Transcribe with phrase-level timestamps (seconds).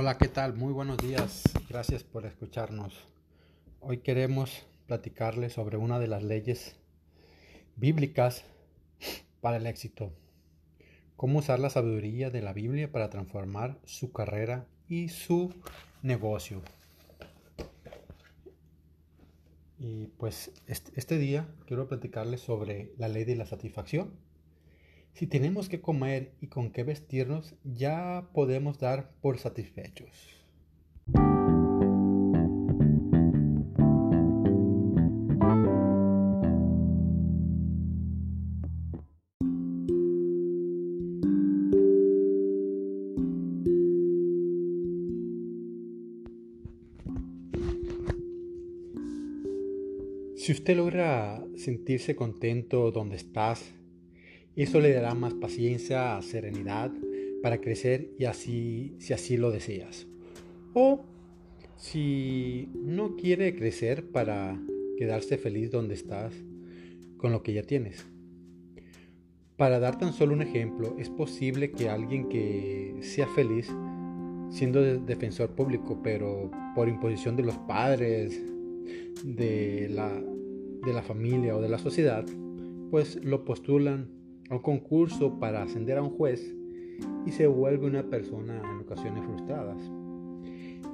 [0.00, 0.54] Hola, ¿qué tal?
[0.54, 1.42] Muy buenos días.
[1.68, 2.94] Gracias por escucharnos.
[3.80, 6.76] Hoy queremos platicarles sobre una de las leyes
[7.74, 8.44] bíblicas
[9.40, 10.12] para el éxito.
[11.16, 15.52] Cómo usar la sabiduría de la Biblia para transformar su carrera y su
[16.02, 16.62] negocio.
[19.80, 24.12] Y pues este día quiero platicarles sobre la ley de la satisfacción
[25.14, 30.38] si tenemos que comer y con qué vestirnos, ya podemos dar por satisfechos.
[50.48, 53.74] Si usted logra sentirse contento donde estás,
[54.62, 56.90] eso le dará más paciencia, serenidad
[57.42, 60.06] para crecer y así, si así lo deseas.
[60.74, 61.04] O
[61.76, 64.60] si no quiere crecer para
[64.96, 66.34] quedarse feliz donde estás
[67.16, 68.04] con lo que ya tienes.
[69.56, 73.68] Para dar tan solo un ejemplo, es posible que alguien que sea feliz
[74.50, 78.40] siendo defensor público, pero por imposición de los padres,
[79.24, 82.24] de la, de la familia o de la sociedad,
[82.90, 84.17] pues lo postulan
[84.50, 86.54] un concurso para ascender a un juez
[87.26, 89.78] y se vuelve una persona en ocasiones frustradas.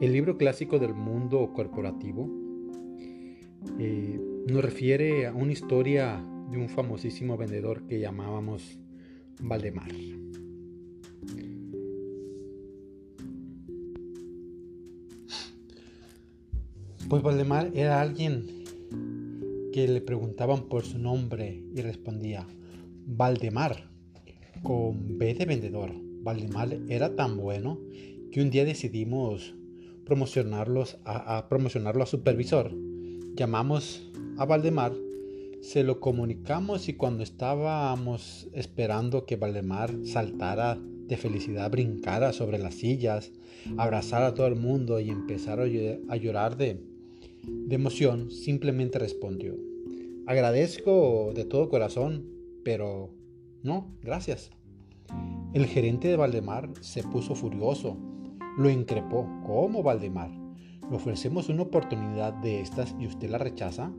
[0.00, 2.30] El libro clásico del mundo corporativo
[3.78, 8.78] eh, nos refiere a una historia de un famosísimo vendedor que llamábamos
[9.42, 9.90] Valdemar.
[17.08, 18.46] Pues Valdemar era alguien
[19.72, 22.46] que le preguntaban por su nombre y respondía,
[23.06, 23.90] Valdemar,
[24.62, 25.92] con B de vendedor.
[26.22, 27.78] Valdemar era tan bueno
[28.30, 29.54] que un día decidimos
[30.04, 32.72] promocionarlo a supervisor.
[33.34, 34.92] Llamamos a Valdemar,
[35.60, 42.74] se lo comunicamos y cuando estábamos esperando que Valdemar saltara de felicidad, brincara sobre las
[42.74, 43.32] sillas,
[43.76, 46.80] abrazara a todo el mundo y empezara a llorar de
[47.68, 49.56] emoción, simplemente respondió,
[50.26, 53.10] agradezco de todo corazón pero
[53.62, 54.50] no, gracias.
[55.52, 57.96] El gerente de Valdemar se puso furioso.
[58.56, 59.28] Lo increpó.
[59.46, 60.30] ¿Cómo, Valdemar?
[60.88, 63.92] Le ofrecemos una oportunidad de estas y usted la rechaza.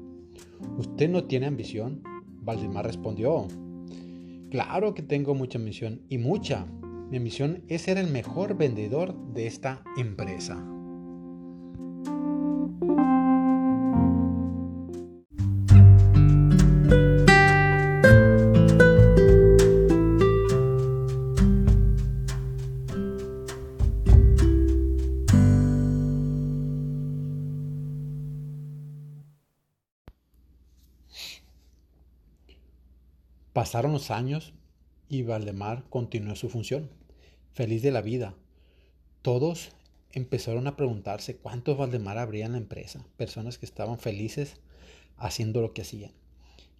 [0.77, 2.03] ¿Usted no tiene ambición?
[2.41, 3.47] Valdemar respondió.
[4.49, 6.65] Claro que tengo mucha ambición y mucha.
[7.09, 10.65] Mi ambición es ser el mejor vendedor de esta empresa.
[33.53, 34.53] Pasaron los años
[35.09, 36.89] y Valdemar continuó su función,
[37.51, 38.33] feliz de la vida.
[39.21, 39.71] Todos
[40.13, 44.55] empezaron a preguntarse cuántos Valdemar habría en la empresa, personas que estaban felices
[45.17, 46.11] haciendo lo que hacían,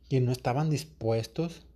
[0.10, 1.68] que no estaban dispuestos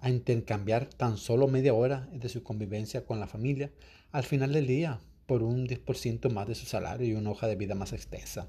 [0.00, 3.70] a intercambiar tan solo media hora de su convivencia con la familia
[4.10, 7.54] al final del día por un 10% más de su salario y una hoja de
[7.54, 8.48] vida más extensa,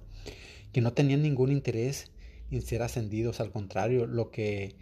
[0.71, 2.11] que no tenían ningún interés
[2.49, 4.75] en ser ascendidos, al contrario, lo que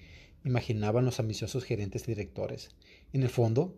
[0.44, 2.70] imaginaban los ambiciosos gerentes y directores.
[3.14, 3.76] En el fondo,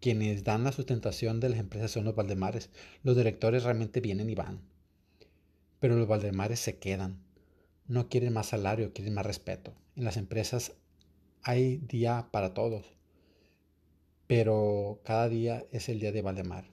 [0.00, 2.70] quienes dan la sustentación de las empresas son los Valdemares.
[3.02, 4.60] Los directores realmente vienen y van.
[5.78, 7.22] Pero los Valdemares se quedan.
[7.86, 9.74] No quieren más salario, quieren más respeto.
[9.96, 10.72] En las empresas
[11.42, 12.86] hay día para todos.
[14.26, 16.64] Pero cada día es el día de Valdemar.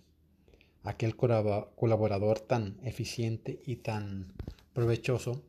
[0.83, 4.33] Aquel colaborador tan eficiente y tan
[4.73, 5.43] provechoso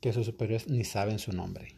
[0.00, 1.76] que sus superiores ni saben su nombre.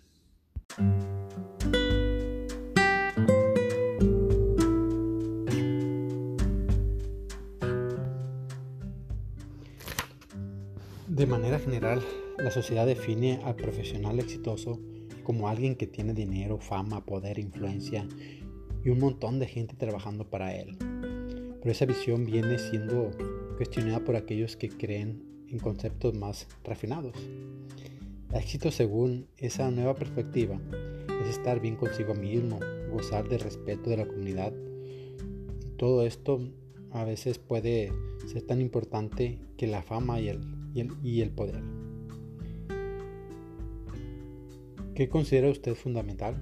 [11.14, 12.02] De manera general,
[12.38, 14.80] la sociedad define al profesional exitoso
[15.22, 18.04] como alguien que tiene dinero, fama, poder, influencia
[18.84, 20.76] y un montón de gente trabajando para él.
[21.60, 23.12] Pero esa visión viene siendo
[23.56, 27.14] cuestionada por aquellos que creen en conceptos más refinados.
[28.30, 30.60] El éxito según esa nueva perspectiva
[31.22, 32.58] es estar bien consigo mismo,
[32.90, 34.52] gozar del respeto de la comunidad.
[35.76, 36.40] Todo esto
[36.90, 37.92] a veces puede
[38.26, 41.62] ser tan importante que la fama y el y el, poder.
[44.94, 46.34] ¿Qué considera usted fundamental?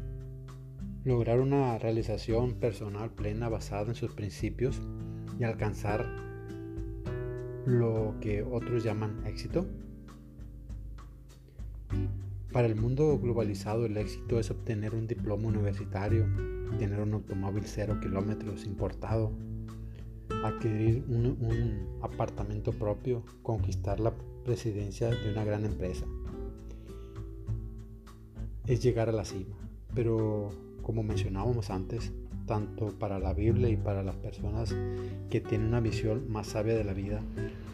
[1.04, 4.80] Lograr una realización personal plena basada en sus principios
[5.38, 6.06] y alcanzar
[7.66, 9.66] lo que otros llaman éxito?
[12.52, 16.26] Para el mundo globalizado el éxito es obtener un diploma universitario,
[16.78, 19.32] tener un automóvil cero kilómetros importado,
[20.42, 24.12] adquirir un, apartamento propio, conquistar la
[24.44, 26.04] presidencia de una gran empresa.
[28.66, 29.56] Es llegar a la cima.
[29.94, 30.50] Pero
[30.82, 32.12] como mencionábamos antes,
[32.46, 34.74] tanto para la Biblia y para las personas
[35.30, 37.22] que tienen una visión más sabia de la vida,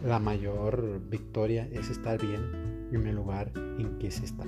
[0.05, 4.44] la mayor victoria es estar bien en el lugar en que se está,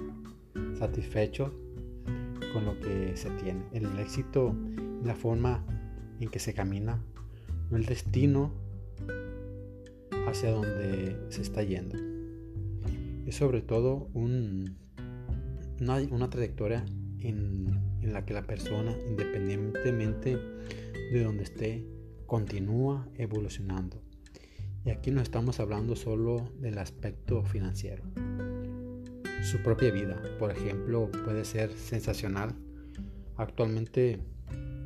[0.78, 1.52] satisfecho
[2.52, 3.62] con lo que se tiene.
[3.72, 4.54] El éxito
[5.04, 5.64] la forma
[6.20, 7.02] en que se camina,
[7.76, 8.52] el destino
[10.26, 11.96] hacia donde se está yendo.
[13.26, 14.76] Es sobre todo un,
[15.80, 16.84] una, una trayectoria
[17.20, 17.66] en,
[18.02, 20.36] la que la persona, independientemente
[21.12, 21.84] de donde esté,
[22.26, 24.02] continúa evolucionando.
[24.84, 28.04] Y aquí no estamos hablando solo del aspecto financiero.
[29.42, 32.54] Su propia vida, por ejemplo, puede ser sensacional
[33.36, 34.20] actualmente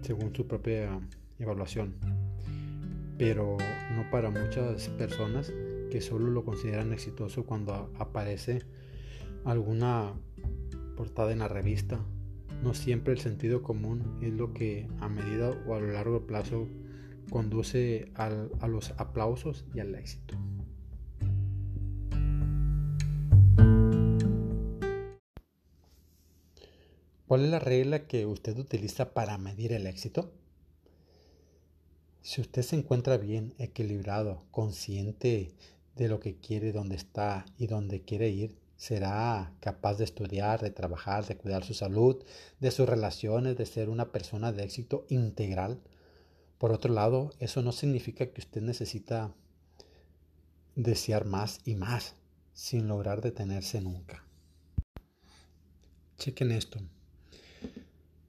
[0.02, 1.00] según su propia
[1.38, 1.94] evaluación,
[3.18, 3.56] pero
[3.94, 5.52] no para muchas personas
[5.90, 8.62] que solo lo consideran exitoso cuando aparece
[9.44, 10.14] alguna
[10.96, 12.00] portada en la revista
[12.62, 16.66] no siempre el sentido común es lo que a medida o a lo largo plazo
[17.30, 20.36] conduce a los aplausos y al éxito.
[27.26, 30.30] ¿Cuál es la regla que usted utiliza para medir el éxito?
[32.24, 35.52] Si usted se encuentra bien, equilibrado, consciente
[35.94, 40.70] de lo que quiere, dónde está y dónde quiere ir, será capaz de estudiar, de
[40.70, 42.24] trabajar, de cuidar su salud,
[42.60, 45.82] de sus relaciones, de ser una persona de éxito integral.
[46.56, 49.34] Por otro lado, eso no significa que usted necesita
[50.76, 52.14] desear más y más
[52.54, 54.24] sin lograr detenerse nunca.
[56.16, 56.80] Chequen esto.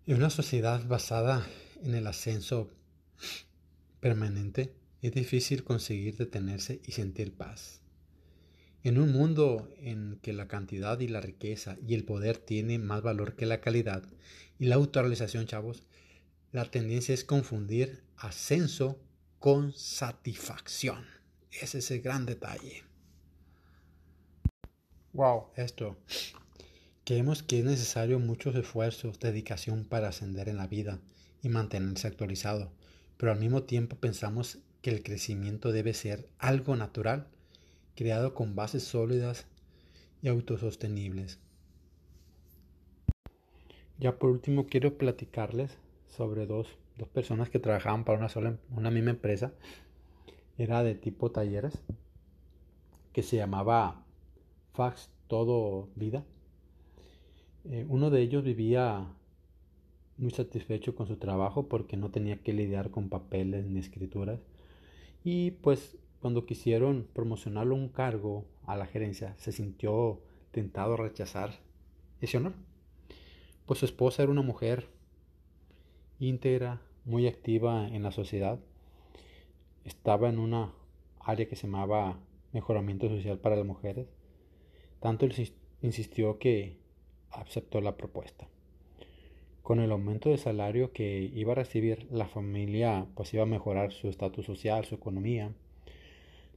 [0.06, 1.48] En una sociedad basada
[1.82, 2.70] en el ascenso
[4.06, 4.72] permanente,
[5.02, 7.82] es difícil conseguir detenerse y sentir paz.
[8.84, 13.02] En un mundo en que la cantidad y la riqueza y el poder tienen más
[13.02, 14.04] valor que la calidad
[14.60, 15.82] y la autorrealización, chavos,
[16.52, 19.00] la tendencia es confundir ascenso
[19.40, 21.04] con satisfacción.
[21.50, 22.84] Ese es el gran detalle.
[25.14, 25.98] Wow, esto.
[27.06, 31.00] Creemos que es necesario muchos esfuerzos, dedicación para ascender en la vida
[31.42, 32.72] y mantenerse actualizado,
[33.18, 37.28] pero al mismo tiempo pensamos que el crecimiento debe ser algo natural
[37.96, 39.48] creado con bases sólidas
[40.22, 41.40] y autosostenibles.
[43.98, 45.78] Ya por último quiero platicarles
[46.10, 46.68] sobre dos,
[47.14, 49.54] personas que trabajaban para una sola una misma empresa.
[50.58, 51.82] Era de tipo talleres
[53.14, 54.04] que se llamaba
[54.74, 56.24] Fax Todo Vida.
[57.66, 59.08] Eh, uno de ellos vivía
[60.18, 64.40] muy satisfecho con su trabajo porque no tenía que lidiar con papeles ni escrituras
[65.24, 70.22] y pues cuando quisieron promocionarlo un cargo a la gerencia, se sintió
[70.52, 71.60] tentado a rechazar
[72.22, 72.54] ese honor.
[73.66, 74.88] Pues su esposa era una mujer
[76.20, 78.60] íntegra, muy activa en la sociedad.
[79.84, 80.74] Estaba en una
[81.20, 82.20] área que se llamaba
[82.54, 84.08] mejoramiento social para las mujeres.
[85.00, 85.28] Tanto
[85.82, 86.80] insistió que
[87.32, 88.48] aceptó la propuesta.
[89.66, 93.92] Con el aumento de salario que iba a recibir, la familia pues iba a mejorar
[93.92, 95.52] su estatus social, su economía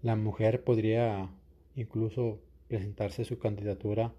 [0.02, 1.28] la mujer podría
[1.74, 2.38] incluso
[2.68, 4.12] presentarse su candidatura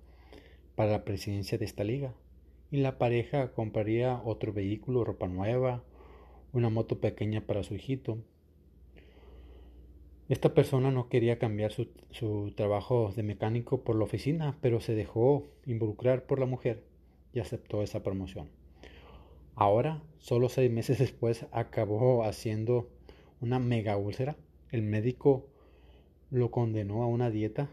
[0.76, 2.14] para la presidencia de esta liga
[2.70, 5.84] y la pareja compraría otro vehículo, ropa nueva,
[6.52, 8.18] una moto pequeña para su hijito.
[10.28, 14.96] Esta persona no quería cambiar su, su, trabajo de mecánico por la oficina, pero se
[14.96, 16.84] dejó involucrar por la mujer
[17.34, 18.59] y aceptó esa promoción.
[19.60, 22.90] Ahora, solo seis meses después, acabó haciendo
[23.42, 24.38] una mega úlcera.
[24.72, 25.50] El médico
[26.32, 27.70] lo condenó a una dieta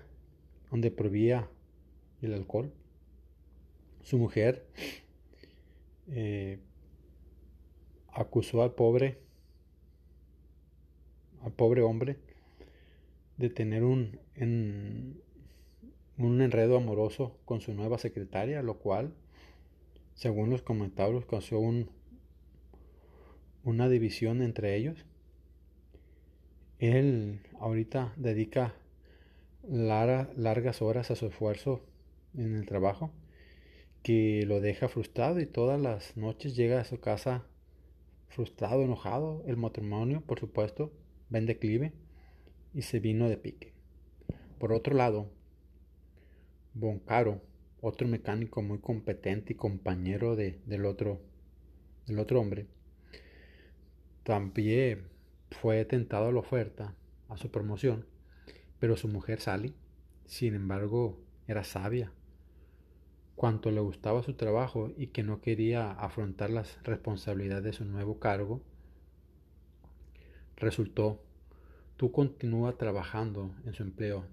[0.68, 1.48] donde prohibía
[2.22, 2.72] el alcohol.
[4.02, 4.66] Su mujer
[6.08, 6.58] eh,
[8.12, 9.20] acusó al pobre,
[11.42, 12.16] al pobre hombre
[13.36, 14.18] de tener un,
[16.18, 19.14] un enredo amoroso con su nueva secretaria, lo cual,
[20.16, 21.90] según los comentarios, causó un,
[23.62, 25.04] una división entre ellos.
[26.78, 28.74] Él ahorita dedica
[29.62, 31.82] largas horas a su esfuerzo
[32.34, 33.12] en el trabajo
[34.02, 37.44] que lo deja frustrado y todas las noches llega a su casa
[38.28, 39.42] frustrado, enojado.
[39.46, 40.92] El matrimonio, por supuesto,
[41.34, 41.92] va en declive
[42.72, 43.72] y se vino de pique.
[44.58, 45.28] Por otro lado,
[46.74, 47.40] Boncaro,
[47.86, 51.20] otro mecánico muy competente y compañero del, otro,
[52.06, 52.66] del otro hombre,
[54.24, 55.06] también
[55.52, 56.96] fue tentado a la oferta,
[57.28, 58.04] a su promoción,
[58.80, 59.72] pero su mujer Sally,
[60.24, 61.16] sin embargo,
[61.46, 62.10] era sabia,
[63.36, 68.18] cuanto le gustaba su trabajo y que no quería afrontar las responsabilidades de su nuevo
[68.18, 68.62] cargo,
[70.56, 71.22] resultó,
[71.96, 74.24] tú continúa trabajando en su empleo,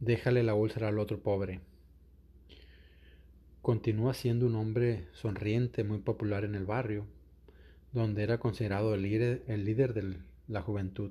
[0.00, 1.60] déjale la úlcera al otro pobre.
[3.62, 7.04] Continúa siendo un hombre sonriente, muy popular en el barrio,
[7.92, 10.16] donde era considerado el líder, el líder de
[10.48, 11.10] la juventud.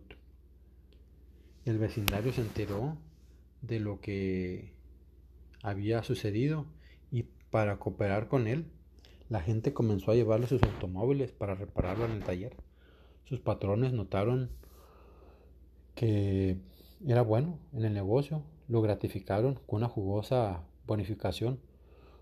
[1.66, 2.98] El vecindario se enteró
[3.62, 4.74] de lo que
[5.62, 6.66] había sucedido
[7.12, 8.66] y para cooperar con él,
[9.30, 12.56] la gente comenzó a llevarle sus automóviles para repararlo en el taller.
[13.26, 14.50] Sus patrones notaron
[15.94, 16.58] que
[17.06, 21.60] era bueno en el negocio, lo gratificaron con una jugosa bonificación,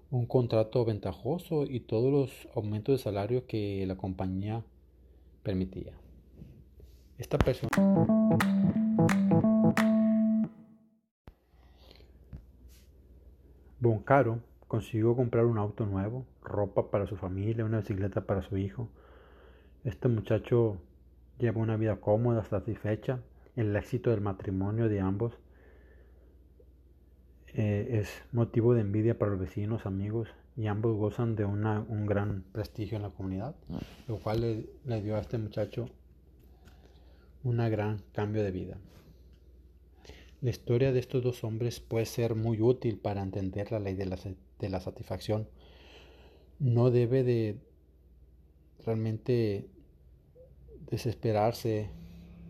[0.10, 4.64] un contrato ventajoso y todos los aumentos de salario que la compañía
[5.44, 5.94] permitía.
[7.18, 7.70] Esta persona
[13.80, 18.90] Boncaro consiguió comprar un auto nuevo, ropa para su familia, una bicicleta para su hijo.
[19.84, 20.78] Este muchacho
[21.38, 23.20] lleva una vida cómoda, satisfecha.
[23.56, 25.34] El éxito del matrimonio de ambos
[27.60, 32.44] eh, es motivo de envidia para los vecinos, amigos, y ambos gozan de un gran
[32.52, 33.56] prestigio en la comunidad,
[34.08, 35.90] lo cual le, dio a este muchacho
[37.44, 38.78] un gran cambio de vida.
[40.40, 44.06] La historia de estos dos hombres puede ser muy útil para entender la ley de
[44.70, 45.50] la, satisfacción.
[46.60, 47.58] No debe de
[48.86, 49.68] realmente
[50.92, 51.90] desesperarse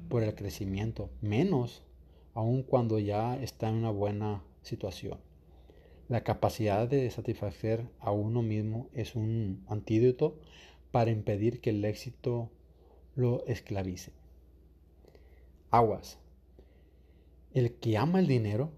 [0.10, 1.82] por el crecimiento, menos
[2.34, 5.20] aun cuando ya está en una buena situación.
[6.08, 10.40] La capacidad de satisfacer a uno mismo es un antídoto
[10.92, 12.52] para impedir que el éxito
[13.16, 14.12] lo esclavice.
[15.72, 16.20] Aguas.
[17.54, 18.72] El que ama el dinero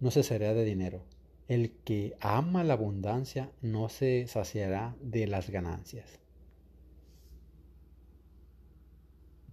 [0.00, 1.02] no se saciará de dinero.
[1.48, 6.20] El que ama la abundancia no se saciará de las ganancias.